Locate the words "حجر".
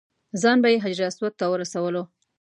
0.83-1.03